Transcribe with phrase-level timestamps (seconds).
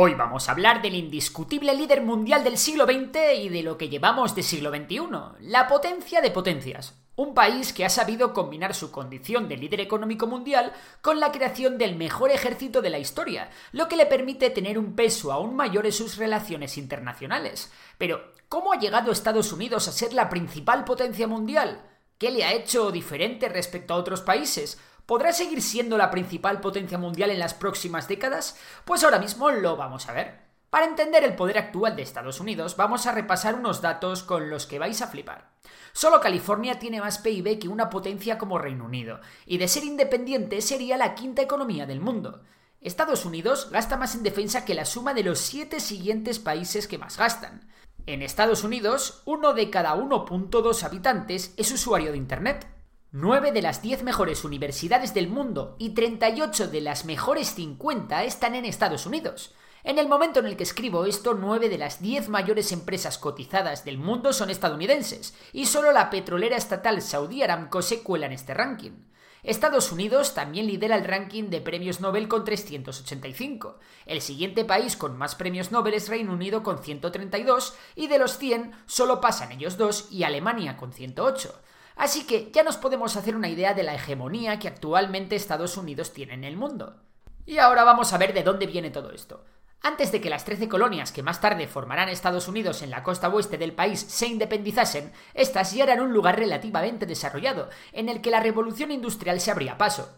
[0.00, 3.88] Hoy vamos a hablar del indiscutible líder mundial del siglo XX y de lo que
[3.88, 5.00] llevamos de siglo XXI,
[5.40, 6.94] la potencia de potencias.
[7.16, 11.78] Un país que ha sabido combinar su condición de líder económico mundial con la creación
[11.78, 15.84] del mejor ejército de la historia, lo que le permite tener un peso aún mayor
[15.84, 17.72] en sus relaciones internacionales.
[17.98, 21.82] Pero, ¿cómo ha llegado Estados Unidos a ser la principal potencia mundial?
[22.18, 24.78] ¿Qué le ha hecho diferente respecto a otros países?
[25.08, 28.58] ¿Podrá seguir siendo la principal potencia mundial en las próximas décadas?
[28.84, 30.38] Pues ahora mismo lo vamos a ver.
[30.68, 34.66] Para entender el poder actual de Estados Unidos, vamos a repasar unos datos con los
[34.66, 35.52] que vais a flipar.
[35.94, 40.60] Solo California tiene más PIB que una potencia como Reino Unido, y de ser independiente
[40.60, 42.42] sería la quinta economía del mundo.
[42.82, 46.98] Estados Unidos gasta más en defensa que la suma de los siete siguientes países que
[46.98, 47.72] más gastan.
[48.04, 52.77] En Estados Unidos, uno de cada 1.2 habitantes es usuario de Internet.
[53.12, 58.54] 9 de las 10 mejores universidades del mundo y 38 de las mejores 50 están
[58.54, 59.54] en Estados Unidos.
[59.82, 63.86] En el momento en el que escribo esto, 9 de las 10 mayores empresas cotizadas
[63.86, 68.52] del mundo son estadounidenses, y solo la petrolera estatal Saudi Aramco se cuela en este
[68.52, 69.06] ranking.
[69.42, 73.78] Estados Unidos también lidera el ranking de premios Nobel con 385.
[74.04, 78.36] El siguiente país con más premios Nobel es Reino Unido con 132 y de los
[78.36, 81.58] 100 solo pasan ellos dos y Alemania con 108.
[81.98, 86.12] Así que ya nos podemos hacer una idea de la hegemonía que actualmente Estados Unidos
[86.12, 87.02] tiene en el mundo.
[87.44, 89.44] Y ahora vamos a ver de dónde viene todo esto.
[89.82, 93.28] Antes de que las 13 colonias que más tarde formarán Estados Unidos en la costa
[93.28, 98.30] oeste del país se independizasen, estas ya eran un lugar relativamente desarrollado, en el que
[98.30, 100.08] la revolución industrial se abría paso.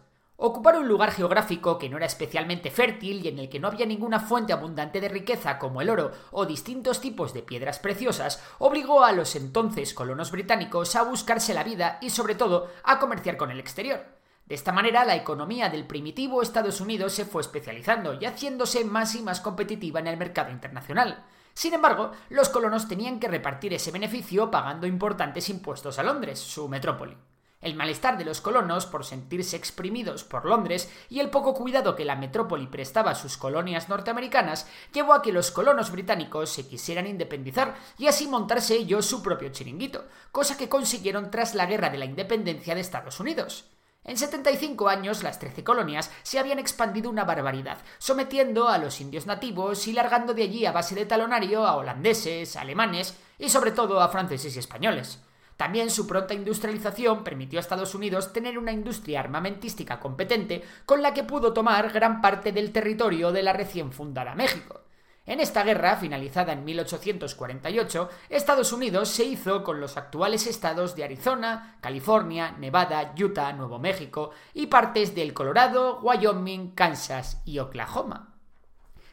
[0.42, 3.84] Ocupar un lugar geográfico que no era especialmente fértil y en el que no había
[3.84, 9.04] ninguna fuente abundante de riqueza como el oro o distintos tipos de piedras preciosas obligó
[9.04, 13.50] a los entonces colonos británicos a buscarse la vida y sobre todo a comerciar con
[13.50, 14.02] el exterior.
[14.46, 19.14] De esta manera, la economía del primitivo Estados Unidos se fue especializando y haciéndose más
[19.16, 21.22] y más competitiva en el mercado internacional.
[21.52, 26.66] Sin embargo, los colonos tenían que repartir ese beneficio pagando importantes impuestos a Londres, su
[26.66, 27.14] metrópoli.
[27.60, 32.06] El malestar de los colonos por sentirse exprimidos por Londres y el poco cuidado que
[32.06, 37.06] la metrópoli prestaba a sus colonias norteamericanas llevó a que los colonos británicos se quisieran
[37.06, 41.98] independizar y así montarse ellos su propio chiringuito, cosa que consiguieron tras la Guerra de
[41.98, 43.66] la Independencia de Estados Unidos.
[44.04, 49.26] En 75 años, las 13 colonias se habían expandido una barbaridad, sometiendo a los indios
[49.26, 54.00] nativos y largando de allí a base de talonario a holandeses, alemanes y sobre todo
[54.00, 55.18] a franceses y españoles.
[55.60, 61.12] También su pronta industrialización permitió a Estados Unidos tener una industria armamentística competente con la
[61.12, 64.80] que pudo tomar gran parte del territorio de la recién fundada México.
[65.26, 71.04] En esta guerra, finalizada en 1848, Estados Unidos se hizo con los actuales estados de
[71.04, 78.29] Arizona, California, Nevada, Utah, Nuevo México y partes del Colorado, Wyoming, Kansas y Oklahoma.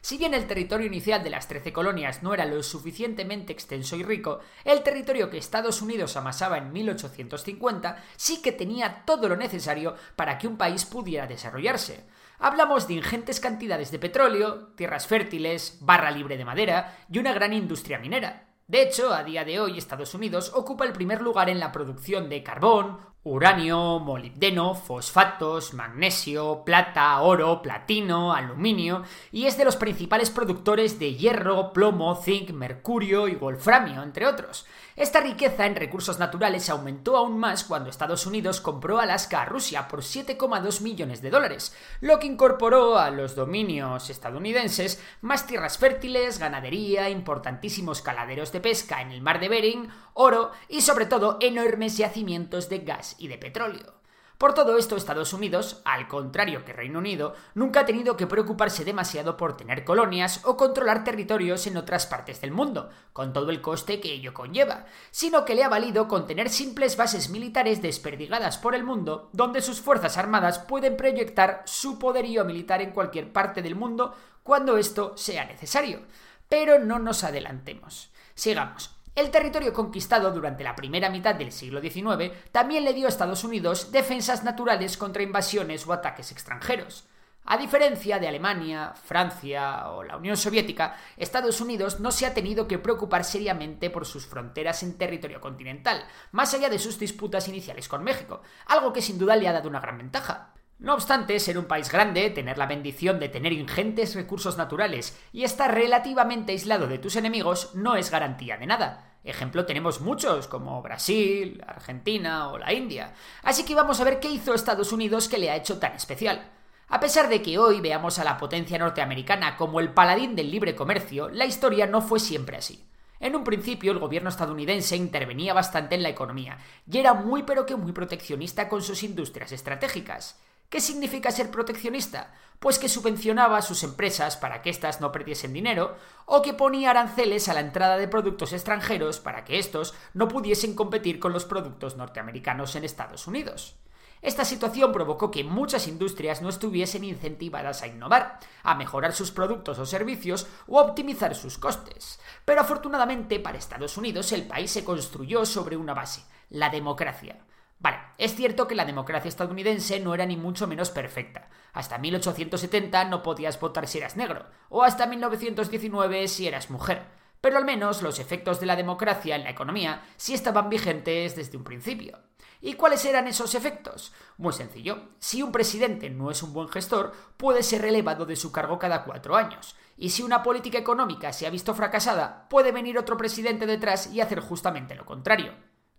[0.08, 4.02] Si bien el territorio inicial de las trece colonias no era lo suficientemente extenso y
[4.02, 9.96] rico, el territorio que Estados Unidos amasaba en 1850 sí que tenía todo lo necesario
[10.16, 12.06] para que un país pudiera desarrollarse.
[12.38, 17.52] Hablamos de ingentes cantidades de petróleo, tierras fértiles, barra libre de madera y una gran
[17.52, 18.48] industria minera.
[18.68, 22.28] De hecho, a día de hoy Estados Unidos ocupa el primer lugar en la producción
[22.28, 30.28] de carbón, uranio, molibdeno, fosfatos, magnesio, plata, oro, platino, aluminio y es de los principales
[30.28, 34.66] productores de hierro, plomo, zinc, mercurio y wolframio, entre otros.
[34.98, 39.86] Esta riqueza en recursos naturales aumentó aún más cuando Estados Unidos compró Alaska a Rusia
[39.86, 46.40] por 7,2 millones de dólares, lo que incorporó a los dominios estadounidenses más tierras fértiles,
[46.40, 51.96] ganadería, importantísimos caladeros de pesca en el mar de Bering, oro y sobre todo enormes
[51.96, 53.97] yacimientos de gas y de petróleo.
[54.38, 58.84] Por todo esto, Estados Unidos, al contrario que Reino Unido, nunca ha tenido que preocuparse
[58.84, 63.60] demasiado por tener colonias o controlar territorios en otras partes del mundo, con todo el
[63.60, 68.58] coste que ello conlleva, sino que le ha valido con tener simples bases militares desperdigadas
[68.58, 73.60] por el mundo, donde sus fuerzas armadas pueden proyectar su poderío militar en cualquier parte
[73.60, 74.14] del mundo
[74.44, 76.02] cuando esto sea necesario.
[76.48, 78.12] Pero no nos adelantemos.
[78.36, 78.97] Sigamos.
[79.18, 83.42] El territorio conquistado durante la primera mitad del siglo XIX también le dio a Estados
[83.42, 87.08] Unidos defensas naturales contra invasiones o ataques extranjeros.
[87.44, 92.68] A diferencia de Alemania, Francia o la Unión Soviética, Estados Unidos no se ha tenido
[92.68, 97.88] que preocupar seriamente por sus fronteras en territorio continental, más allá de sus disputas iniciales
[97.88, 100.54] con México, algo que sin duda le ha dado una gran ventaja.
[100.78, 105.42] No obstante, ser un país grande, tener la bendición de tener ingentes recursos naturales y
[105.42, 109.07] estar relativamente aislado de tus enemigos no es garantía de nada.
[109.24, 113.14] Ejemplo tenemos muchos, como Brasil, Argentina o la India.
[113.42, 116.50] Así que vamos a ver qué hizo Estados Unidos que le ha hecho tan especial.
[116.88, 120.74] A pesar de que hoy veamos a la potencia norteamericana como el paladín del libre
[120.74, 122.88] comercio, la historia no fue siempre así.
[123.20, 126.58] En un principio el gobierno estadounidense intervenía bastante en la economía
[126.90, 130.38] y era muy pero que muy proteccionista con sus industrias estratégicas.
[130.68, 132.30] ¿Qué significa ser proteccionista?
[132.58, 136.90] Pues que subvencionaba a sus empresas para que éstas no perdiesen dinero, o que ponía
[136.90, 141.46] aranceles a la entrada de productos extranjeros para que éstos no pudiesen competir con los
[141.46, 143.76] productos norteamericanos en Estados Unidos.
[144.20, 149.78] Esta situación provocó que muchas industrias no estuviesen incentivadas a innovar, a mejorar sus productos
[149.78, 152.20] o servicios o a optimizar sus costes.
[152.44, 157.38] Pero afortunadamente para Estados Unidos el país se construyó sobre una base, la democracia.
[157.80, 161.48] Vale, es cierto que la democracia estadounidense no era ni mucho menos perfecta.
[161.72, 167.06] Hasta 1870 no podías votar si eras negro, o hasta 1919 si eras mujer.
[167.40, 171.56] Pero al menos los efectos de la democracia en la economía sí estaban vigentes desde
[171.56, 172.18] un principio.
[172.60, 174.12] ¿Y cuáles eran esos efectos?
[174.36, 175.10] Muy sencillo.
[175.20, 179.04] Si un presidente no es un buen gestor, puede ser relevado de su cargo cada
[179.04, 179.76] cuatro años.
[179.96, 184.20] Y si una política económica se ha visto fracasada, puede venir otro presidente detrás y
[184.20, 185.52] hacer justamente lo contrario.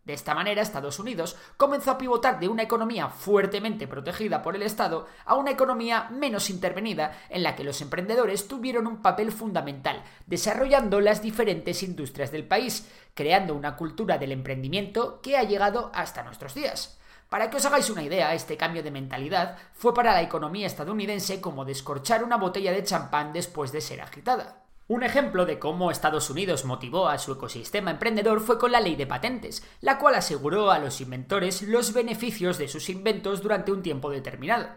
[0.10, 4.64] De esta manera, Estados Unidos comenzó a pivotar de una economía fuertemente protegida por el
[4.64, 10.04] Estado a una economía menos intervenida en la que los emprendedores tuvieron un papel fundamental,
[10.26, 16.24] desarrollando las diferentes industrias del país, creando una cultura del emprendimiento que ha llegado hasta
[16.24, 17.00] nuestros días.
[17.30, 21.40] Para que os hagáis una idea, este cambio de mentalidad fue para la economía estadounidense
[21.40, 24.69] como descorchar una botella de champán después de ser agitada.
[24.89, 28.95] Un ejemplo de cómo Estados Unidos motivó a su ecosistema emprendedor fue con la ley
[28.95, 33.83] de patentes, la cual aseguró a los inventores los beneficios de sus inventos durante un
[33.83, 34.69] tiempo determinado.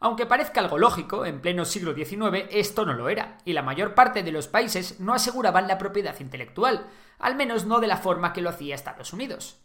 [0.00, 3.94] Aunque parezca algo lógico, en pleno siglo XIX esto no lo era, y la mayor
[3.94, 6.86] parte de los países no aseguraban la propiedad intelectual,
[7.20, 9.60] al menos no de la forma que lo hacía Estados Unidos.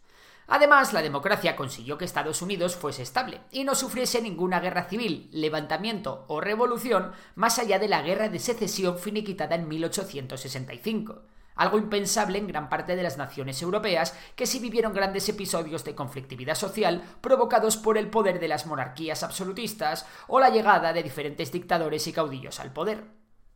[0.48, 5.30] Además, la democracia consiguió que Estados Unidos fuese estable y no sufriese ninguna guerra civil,
[5.32, 11.24] levantamiento o revolución más allá de la guerra de secesión finiquitada en 1865
[11.56, 15.96] algo impensable en gran parte de las naciones europeas que sí vivieron grandes episodios de
[15.96, 21.52] conflictividad social provocados por el poder de las monarquías absolutistas o la llegada de diferentes
[21.52, 23.06] dictadores y caudillos al poder.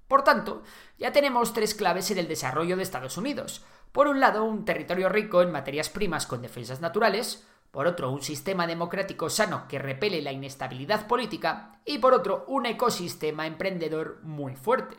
[0.08, 0.64] Por tanto,
[0.98, 3.64] ya tenemos tres claves en el desarrollo de Estados Unidos.
[3.92, 8.22] Por un lado, un territorio rico en materias primas con defensas naturales, por otro, un
[8.22, 14.56] sistema democrático sano que repele la inestabilidad política, y por otro, un ecosistema emprendedor muy
[14.56, 14.98] fuerte.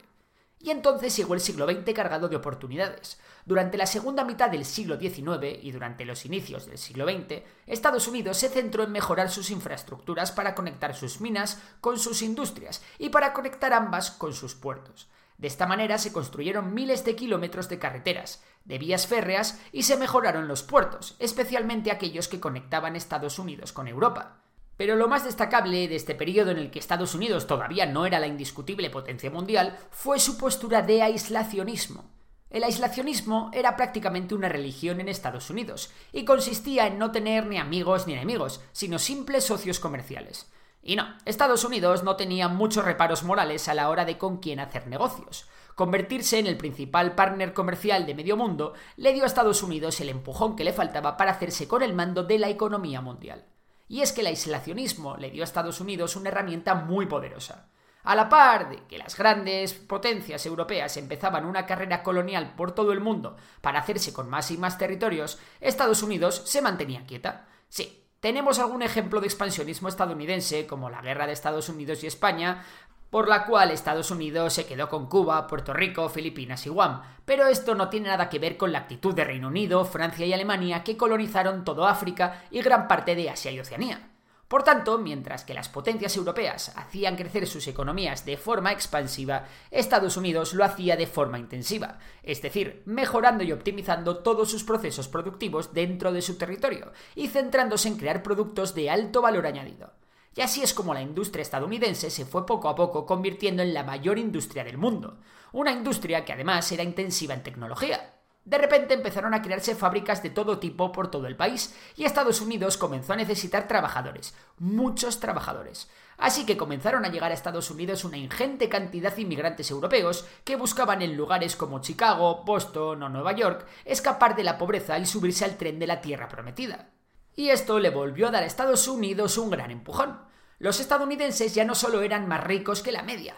[0.62, 3.18] Y entonces llegó el siglo XX cargado de oportunidades.
[3.46, 8.06] Durante la segunda mitad del siglo XIX y durante los inicios del siglo XX, Estados
[8.06, 13.08] Unidos se centró en mejorar sus infraestructuras para conectar sus minas con sus industrias y
[13.08, 15.08] para conectar ambas con sus puertos.
[15.40, 19.96] De esta manera se construyeron miles de kilómetros de carreteras, de vías férreas y se
[19.96, 24.42] mejoraron los puertos, especialmente aquellos que conectaban Estados Unidos con Europa.
[24.76, 28.20] Pero lo más destacable de este periodo en el que Estados Unidos todavía no era
[28.20, 32.10] la indiscutible potencia mundial fue su postura de aislacionismo.
[32.50, 37.56] El aislacionismo era prácticamente una religión en Estados Unidos y consistía en no tener ni
[37.56, 40.50] amigos ni enemigos, sino simples socios comerciales.
[40.82, 44.60] Y no, Estados Unidos no tenía muchos reparos morales a la hora de con quién
[44.60, 45.46] hacer negocios.
[45.74, 50.08] Convertirse en el principal partner comercial de medio mundo le dio a Estados Unidos el
[50.08, 53.46] empujón que le faltaba para hacerse con el mando de la economía mundial.
[53.88, 57.70] Y es que el aislacionismo le dio a Estados Unidos una herramienta muy poderosa.
[58.02, 62.92] A la par de que las grandes potencias europeas empezaban una carrera colonial por todo
[62.92, 67.46] el mundo para hacerse con más y más territorios, Estados Unidos se mantenía quieta.
[67.68, 72.62] Sí, tenemos algún ejemplo de expansionismo estadounidense, como la guerra de Estados Unidos y España,
[73.10, 77.02] por la cual Estados Unidos se quedó con Cuba, Puerto Rico, Filipinas y Guam.
[77.24, 80.32] Pero esto no tiene nada que ver con la actitud de Reino Unido, Francia y
[80.32, 84.09] Alemania que colonizaron todo África y gran parte de Asia y Oceanía.
[84.50, 90.16] Por tanto, mientras que las potencias europeas hacían crecer sus economías de forma expansiva, Estados
[90.16, 95.72] Unidos lo hacía de forma intensiva, es decir, mejorando y optimizando todos sus procesos productivos
[95.72, 99.92] dentro de su territorio y centrándose en crear productos de alto valor añadido.
[100.34, 103.84] Y así es como la industria estadounidense se fue poco a poco convirtiendo en la
[103.84, 105.20] mayor industria del mundo,
[105.52, 108.19] una industria que además era intensiva en tecnología.
[108.44, 112.40] De repente empezaron a crearse fábricas de todo tipo por todo el país y Estados
[112.40, 115.88] Unidos comenzó a necesitar trabajadores, muchos trabajadores.
[116.16, 120.56] Así que comenzaron a llegar a Estados Unidos una ingente cantidad de inmigrantes europeos que
[120.56, 125.44] buscaban en lugares como Chicago, Boston o Nueva York escapar de la pobreza y subirse
[125.44, 126.90] al tren de la Tierra Prometida.
[127.36, 130.18] Y esto le volvió a dar a Estados Unidos un gran empujón.
[130.58, 133.34] Los estadounidenses ya no solo eran más ricos que la media,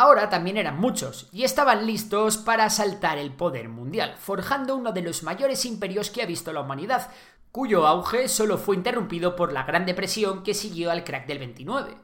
[0.00, 5.02] ahora también eran muchos, y estaban listos para asaltar el poder mundial, forjando uno de
[5.02, 7.10] los mayores imperios que ha visto la humanidad,
[7.50, 11.94] cuyo auge solo fue interrumpido por la Gran Depresión que siguió al crack del 29.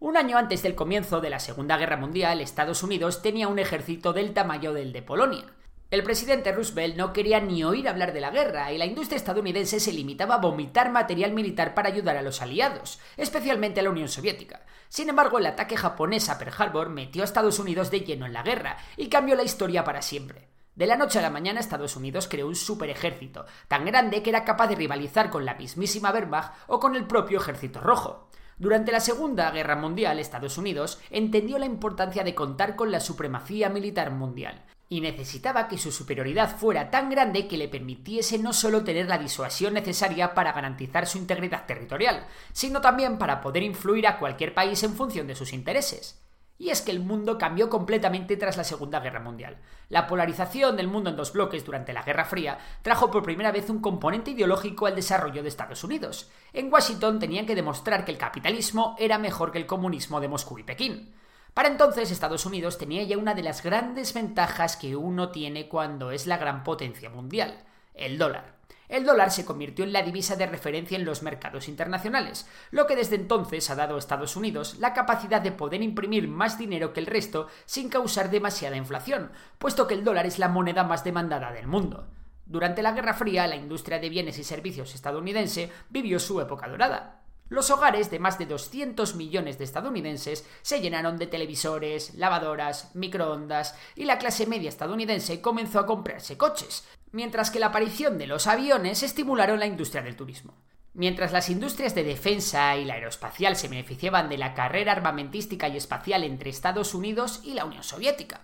[0.00, 4.12] Un año antes del comienzo de la Segunda Guerra Mundial, Estados Unidos tenía un ejército
[4.12, 5.44] del tamaño del de Polonia.
[5.90, 9.80] El presidente Roosevelt no quería ni oír hablar de la guerra y la industria estadounidense
[9.80, 14.08] se limitaba a vomitar material militar para ayudar a los aliados, especialmente a la Unión
[14.08, 14.66] Soviética.
[14.90, 18.34] Sin embargo, el ataque japonés a Pearl Harbor metió a Estados Unidos de lleno en
[18.34, 20.50] la guerra y cambió la historia para siempre.
[20.74, 24.28] De la noche a la mañana Estados Unidos creó un super ejército, tan grande que
[24.28, 28.28] era capaz de rivalizar con la mismísima Wehrmacht o con el propio ejército rojo.
[28.58, 33.70] Durante la Segunda Guerra Mundial, Estados Unidos entendió la importancia de contar con la supremacía
[33.70, 38.84] militar mundial y necesitaba que su superioridad fuera tan grande que le permitiese no solo
[38.84, 44.18] tener la disuasión necesaria para garantizar su integridad territorial, sino también para poder influir a
[44.18, 46.22] cualquier país en función de sus intereses.
[46.60, 49.58] Y es que el mundo cambió completamente tras la Segunda Guerra Mundial.
[49.90, 53.70] La polarización del mundo en dos bloques durante la Guerra Fría trajo por primera vez
[53.70, 56.30] un componente ideológico al desarrollo de Estados Unidos.
[56.52, 60.58] En Washington tenían que demostrar que el capitalismo era mejor que el comunismo de Moscú
[60.58, 61.14] y Pekín.
[61.54, 66.10] Para entonces Estados Unidos tenía ya una de las grandes ventajas que uno tiene cuando
[66.10, 67.64] es la gran potencia mundial,
[67.94, 72.48] el dólar el dólar se convirtió en la divisa de referencia en los mercados internacionales,
[72.70, 76.58] lo que desde entonces ha dado a Estados Unidos la capacidad de poder imprimir más
[76.58, 80.84] dinero que el resto sin causar demasiada inflación, puesto que el dólar es la moneda
[80.84, 82.08] más demandada del mundo.
[82.46, 87.17] Durante la Guerra Fría, la industria de bienes y servicios estadounidense vivió su época dorada.
[87.48, 93.74] Los hogares de más de 200 millones de estadounidenses se llenaron de televisores, lavadoras, microondas
[93.94, 98.46] y la clase media estadounidense comenzó a comprarse coches, mientras que la aparición de los
[98.46, 100.54] aviones estimularon la industria del turismo.
[100.92, 105.76] Mientras las industrias de defensa y la aeroespacial se beneficiaban de la carrera armamentística y
[105.76, 108.40] espacial entre Estados Unidos y la Unión Soviética.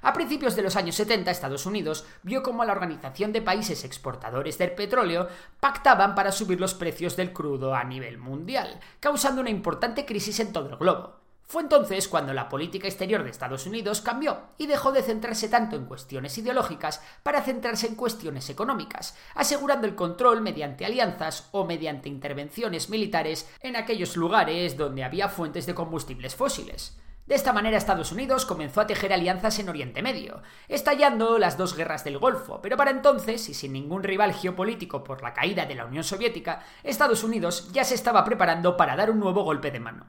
[0.00, 4.56] A principios de los años 70, Estados Unidos vio cómo la Organización de Países Exportadores
[4.56, 5.28] del Petróleo
[5.58, 10.52] pactaban para subir los precios del crudo a nivel mundial, causando una importante crisis en
[10.52, 11.18] todo el globo.
[11.48, 15.76] Fue entonces cuando la política exterior de Estados Unidos cambió y dejó de centrarse tanto
[15.76, 22.10] en cuestiones ideológicas para centrarse en cuestiones económicas, asegurando el control mediante alianzas o mediante
[22.10, 26.98] intervenciones militares en aquellos lugares donde había fuentes de combustibles fósiles.
[27.28, 31.76] De esta manera Estados Unidos comenzó a tejer alianzas en Oriente Medio, estallando las dos
[31.76, 35.74] guerras del Golfo, pero para entonces, y sin ningún rival geopolítico por la caída de
[35.74, 39.78] la Unión Soviética, Estados Unidos ya se estaba preparando para dar un nuevo golpe de
[39.78, 40.06] mano.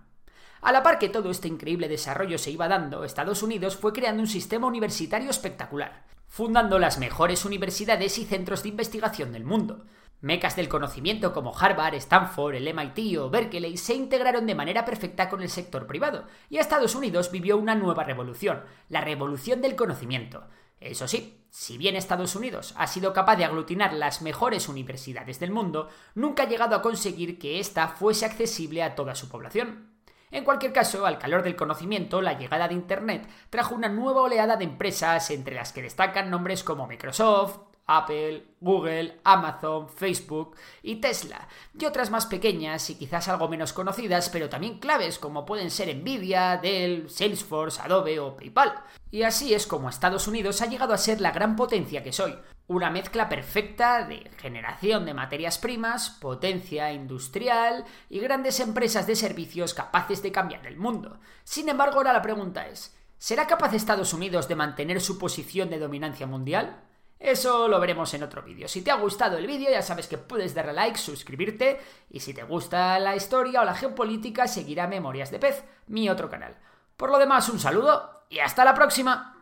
[0.62, 4.22] A la par que todo este increíble desarrollo se iba dando, Estados Unidos fue creando
[4.22, 9.84] un sistema universitario espectacular, fundando las mejores universidades y centros de investigación del mundo.
[10.22, 15.30] Mecas del conocimiento como Harvard, Stanford, el MIT o Berkeley se integraron de manera perfecta
[15.30, 20.44] con el sector privado, y Estados Unidos vivió una nueva revolución, la revolución del conocimiento.
[20.82, 25.52] Eso sí, si bien Estados Unidos ha sido capaz de aglutinar las mejores universidades del
[25.52, 29.90] mundo, nunca ha llegado a conseguir que ésta fuese accesible a toda su población.
[30.32, 34.58] En cualquier caso, al calor del conocimiento, la llegada de Internet trajo una nueva oleada
[34.58, 41.48] de empresas entre las que destacan nombres como Microsoft, Apple, Google, Amazon, Facebook y Tesla,
[41.78, 45.96] y otras más pequeñas y quizás algo menos conocidas, pero también claves como pueden ser
[45.96, 48.74] Nvidia, Dell, Salesforce, Adobe o PayPal.
[49.10, 52.38] Y así es como Estados Unidos ha llegado a ser la gran potencia que soy,
[52.68, 59.74] una mezcla perfecta de generación de materias primas, potencia industrial y grandes empresas de servicios
[59.74, 61.20] capaces de cambiar el mundo.
[61.44, 65.80] Sin embargo, ahora la pregunta es, ¿será capaz Estados Unidos de mantener su posición de
[65.80, 66.84] dominancia mundial?
[67.20, 68.70] Eso lo veremos en otro vídeo.
[68.70, 72.34] Si te ha gustado el vídeo ya sabes que puedes darle like, suscribirte y si
[72.34, 76.58] te gusta la historia o la geopolítica seguirá Memorias de Pez, mi otro canal.
[76.96, 79.36] Por lo demás, un saludo y hasta la próxima.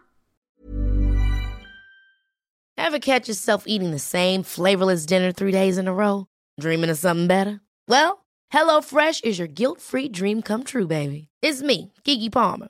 [2.75, 6.25] Ever catch yourself eating the same flavorless dinner three days in a row?
[6.59, 7.61] Dreaming of something better?
[7.87, 11.27] Well, HelloFresh is your guilt-free dream come true, baby.
[11.41, 12.69] It's me, Kiki Palmer.